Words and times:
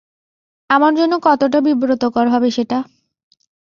আমার 0.69 0.93
জন্য 0.95 1.13
কতটা 1.23 1.59
বিব্রতকর 1.61 2.25
হবে 2.27 2.49
সেটা? 2.51 2.77